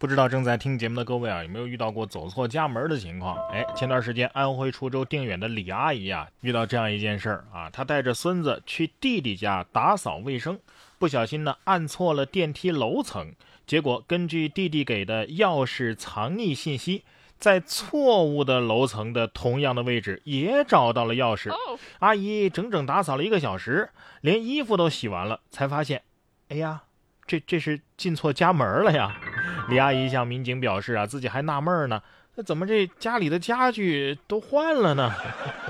[0.00, 3.36] 不知道正在听节目的各位啊，有没有遇到过走错家门的情况？
[3.52, 10.58] 哎，前段时间安徽滁州定远的李阿姨啊，遇到这样一件事儿啊，她带着孙子去弟弟家打扫卫生，
[10.98, 13.34] 不小心呢按错了电梯楼层，
[13.66, 17.04] 结果根据弟弟给的钥匙藏匿信息，
[17.38, 21.52] 在错误的楼层的同样的位置也找到了钥匙。
[21.98, 23.90] 阿姨整整打扫了一个小时，
[24.22, 26.00] 连衣服都洗完了，才发现，
[26.48, 26.84] 哎呀，
[27.26, 29.20] 这这是进错家门了呀！
[29.68, 32.02] 李阿姨向民警表示啊，自己还纳闷呢，
[32.34, 35.14] 那怎么这家里的家具都换了呢？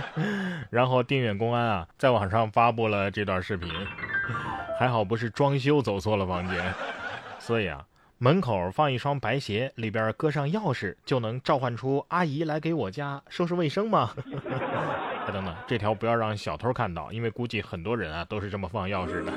[0.71, 3.71] 然后定远公安啊，在网上发布了这段视频，
[4.79, 6.73] 还好不是装修走错了房间，
[7.39, 7.85] 所以啊，
[8.19, 14.13] 门口放一双白鞋，里边搁上钥匙，就能召唤出阿姨来给我家收拾卫生吗？
[15.33, 19.33] 等等，这条不要让小偷看到，因为估计很多人啊都是这么放钥匙的。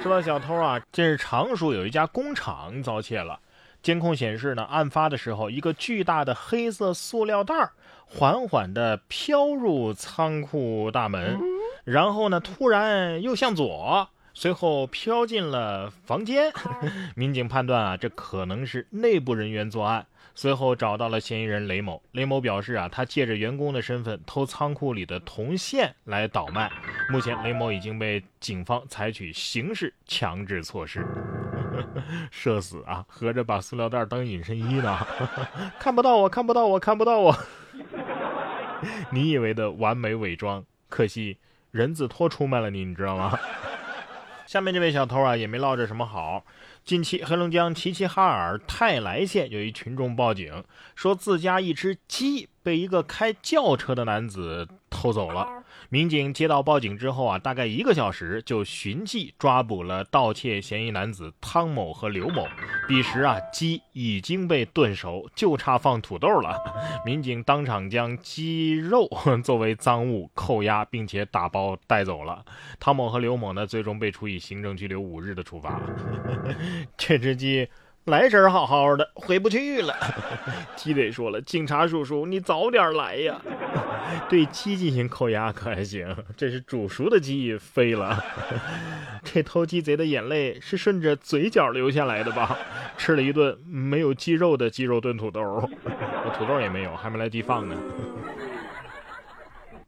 [0.00, 3.38] 说到小偷啊，近日常熟有一家工厂遭窃了。
[3.82, 7.72] 监控显示呢，案发的时候，一个巨大的黑色塑料袋儿
[8.06, 11.38] 缓缓地飘入仓库大门，
[11.84, 16.52] 然后呢，突然又向左，随后飘进了房间。
[17.14, 20.06] 民警判断啊，这可能是内部人员作案。
[20.34, 22.00] 随后找到了嫌疑人雷某。
[22.12, 26.70] 雷某表示啊，他借着员工的身份偷仓库里的铜线来倒卖。
[27.10, 31.04] 目前，雷某已经被警方采取刑事强制措施。
[32.30, 33.04] 社死啊！
[33.08, 34.98] 合着把塑料袋当隐身衣呢？
[35.78, 37.36] 看不到我，看不到我，看不到我。
[39.10, 41.38] 你以为的完美伪装，可惜
[41.70, 43.38] 人字拖出卖了你，你知道吗？
[44.46, 46.44] 下面这位小偷啊，也没落着什么好。
[46.84, 55.57] 近期，黑龙江齐齐哈尔泰来县有一群众报警，说自家一只鸡被一个开轿车的男子偷走了。
[55.88, 62.46] 民警接到报警之后啊，大概一个小时就寻迹抓捕了盗窃嫌疑男子汤某和刘某。
[62.86, 66.56] 彼时啊，鸡已经被炖熟，就差放土豆了。
[67.04, 69.08] 民警当场将鸡肉
[69.42, 72.44] 作为赃物扣押，并且打包带走了。
[72.78, 75.80] 汤某和刘某呢，最终被处以行政拘留五日的处罚。
[76.96, 77.68] 这只鸡。
[78.04, 79.94] 来这儿好好的，回不去了。
[80.74, 83.38] 鸡得说了：“警察叔叔，你早点来呀！”
[84.28, 86.14] 对鸡进行扣押可还行？
[86.36, 88.22] 这是煮熟的鸡飞了。
[89.24, 92.56] 这偷鸡贼的眼泪是顺着嘴角流下来的吧？
[92.96, 97.76] 吃了一顿没有鸡肉的鸡肉炖土豆，我 土豆也没有，还没来地放呢。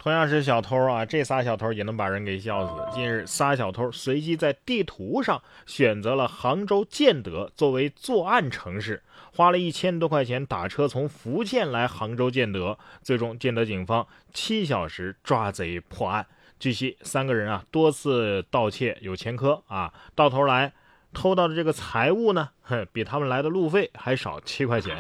[0.03, 2.73] 同样是小偷啊，这仨小偷也能把人给笑死。
[2.91, 9.03] 近日，仨小偷随机在地图上选择了杭州建德作为作案城市，
[9.35, 16.27] 花了一千多块钱打车从福建来杭州建德，最终建德警方七小时抓贼破案。
[16.59, 20.73] 据悉，三个人啊多次盗窃有前科啊，到头来。
[21.13, 24.97] 偷到的这个财物呢， 哼，比他们来的路费还少七块钱。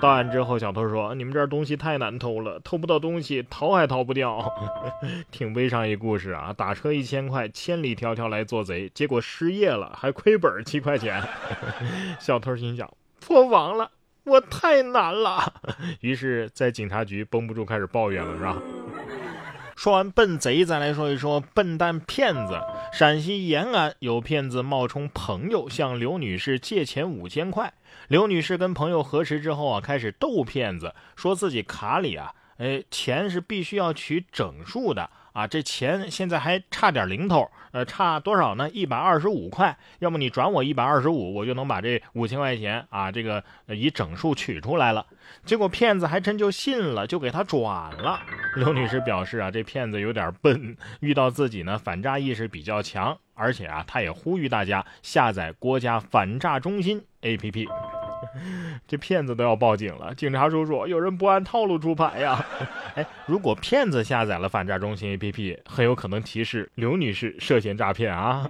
[0.00, 4.44] 到案之后，小偷说：“你们这儿东西太难偷了，偷不到东西，逃还逃不掉。”
[5.30, 6.52] 挺悲伤一故事啊！
[6.52, 11.22] 打车一千块，千里迢迢来做贼，结果失业了，还亏本七块钱。
[12.18, 13.90] 小偷心想：破防了，
[14.24, 15.52] 我太难了。
[16.00, 18.56] 于是，在警察局绷不住，开始抱怨了，是吧？
[19.84, 22.58] 说完笨贼，再来说一说笨蛋骗子。
[22.90, 27.70] 陕西延安有骗子冒充朋友向刘女士借钱五千块，
[28.08, 35.10] 刘女士跟朋友核实之后啊，开始逗骗子，说自己卡里啊，哎，钱是必须要取整数的。
[35.34, 38.70] 啊，这钱现在还差点零头，呃，差多少呢？
[38.70, 39.76] 一百二十五块。
[39.98, 45.04] 要么你转我一百二十五，我就能把这五千块钱啊，这个以整数取出来了。
[45.44, 47.60] 结果骗子还真就信了，就给他转
[47.96, 48.22] 了。
[48.54, 57.66] 刘女士表示啊，这骗子有点笨，遇到自己呢反诈意识比较强，而且啊，他也呼吁大家下载国家反诈中心 APP。
[58.86, 62.44] 这骗子都要报警了，警察叔叔，有人不按套路出牌呀！
[62.94, 68.48] 哎，如果骗子下载了反诈中心 APP，很有可能提示刘女士涉嫌诈骗啊！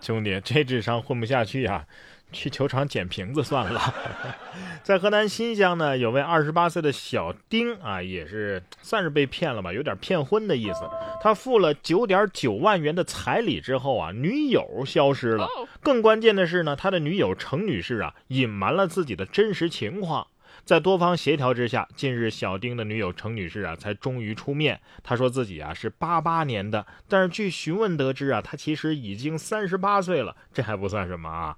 [0.00, 1.84] 兄弟，这智商混不下去呀！
[2.30, 3.80] 去球场捡瓶子算了。
[4.84, 10.80] 在河南新乡呢，有位二十八岁的小丁啊，也是算是被骗了吧，有点骗婚的意思。
[11.22, 15.48] 他付了九点九万元的彩礼之后啊，女友消失了。
[15.80, 20.26] 更关键的是呢，他的女友程女士啊，隐瞒了自己的真实情况。
[20.68, 24.78] 在多方协调之下，近日小丁的女友程女士啊，才终于出面。
[25.02, 30.36] 她说自己啊是八八年的，但是据询问得知啊，她其实已经三十八岁了。
[30.52, 31.56] 这还不算什么啊。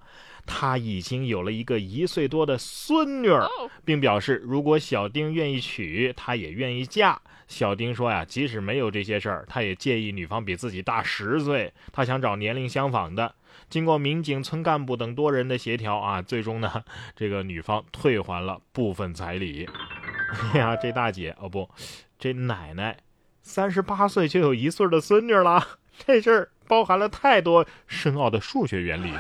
[0.53, 3.49] 他已经有了一个一岁多的孙女儿，
[3.85, 7.21] 并表示如果小丁愿意娶，他也愿意嫁。
[7.47, 13.35] 小丁说呀，即使没有这些事儿，他也介意女方比自己大十岁，他想找年龄相仿的。
[13.69, 19.69] 经过民警、村干部等多人的协调啊，最终呢，这个女方退还了部分彩礼。
[20.53, 21.71] 哎呀，这大姐哦不，
[22.19, 22.99] 这奶奶，
[23.43, 25.65] 三十八岁就有一岁的孙女了，
[26.05, 29.13] 这事儿包含了太多深奥的数学原理。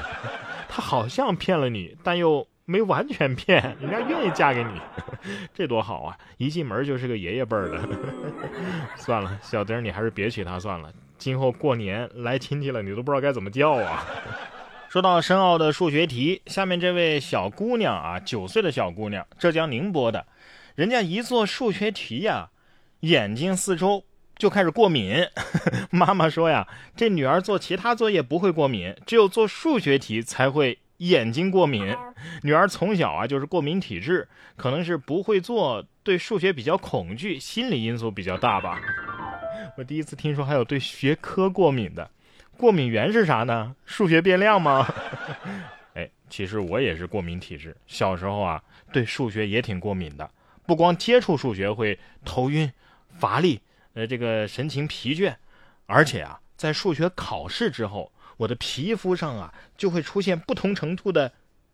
[0.81, 2.49] 好像骗了你，但又。
[2.67, 4.81] 没完全骗， 人家愿意嫁给你，
[5.53, 6.17] 这多好啊！
[6.37, 7.81] 一进门就是个爷爷辈儿的。
[8.95, 10.93] 算了，小丁，你还是别娶她算了。
[11.19, 14.07] 今后过年来亲戚了，你都不知道该怎么叫啊。
[14.89, 20.25] 说到深奥的数学题，下面这位小姑娘啊，九岁的小姑娘，浙江宁波的，
[20.77, 22.51] 人家一做数学题呀，
[23.01, 24.05] 眼睛四周
[24.41, 25.29] 就开始过敏。
[25.93, 26.67] 妈妈说呀，
[26.97, 30.79] 这女儿做其他作业不会过敏，只有做数学题才会。
[31.01, 31.97] 眼睛过敏，
[32.43, 38.79] 女儿从小啊就是过敏体质，可能是不会做，对数学比较恐惧，心理因素比较大吧。
[39.79, 42.11] 我第一次听说还有对学科过敏的，
[42.59, 43.75] 过敏源是啥呢？
[43.87, 44.87] 数学变量吗？
[45.97, 50.31] 哎，其实我也是过敏体质，小时候啊对数学也挺过敏的，
[50.67, 52.71] 不光接触数学会头晕、
[53.19, 53.59] 乏力，
[53.95, 55.35] 呃这个神情疲倦，
[55.87, 58.13] 而且啊在数学考试之后。
[58.41, 61.31] 我的皮肤上啊，就会出现不同程度的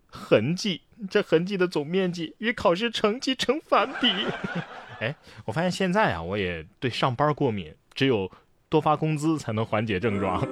[0.09, 4.09] 痕迹，这痕迹的总面积与考试成绩成反比。
[4.99, 5.15] 哎，
[5.45, 8.29] 我发现现在啊，我也对上班过敏，只有
[8.69, 10.45] 多发工资才能缓解症状。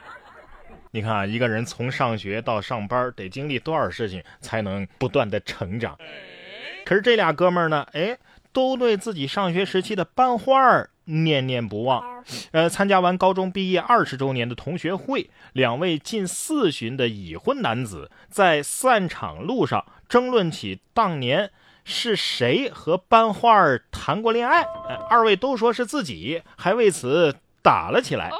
[0.92, 5.98] 你看啊，一个人从上学到上班得经历多少事情才能不断的成长？
[6.84, 8.18] 可是这俩哥们儿呢，哎，
[8.52, 10.90] 都对自己上学时期的班花儿。
[11.06, 21.50] 念念不忘，呃，参加完高中毕业二十周年的同学会，两位近四旬的已婚男子在散场路上争论起当年
[21.82, 24.62] 是谁和班花儿谈过恋爱，
[25.08, 28.30] 二位都说是自己，还为此打了起来。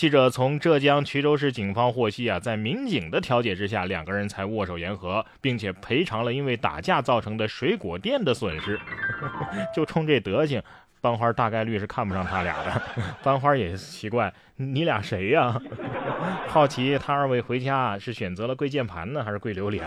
[0.00, 8.80] 记者从浙江衢州市警方获悉啊，在民警的调解之下，两个人才握手言和，并且赔偿了因为打架造成的水果店的损失。
[9.76, 10.62] 就冲这德行。
[11.02, 12.82] 班花大概率是看不上他俩的，
[13.22, 15.60] 班花也奇怪，你俩谁呀？
[16.48, 19.86] 好奇他二位回家是选择了跪键盘呢，还是跪榴莲？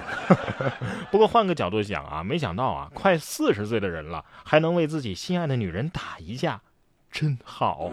[1.09, 6.61] 不过换个角度想啊，没想到啊，快四十岁的人了，还能为自己心爱的女人打一架，
[7.11, 7.91] 真好。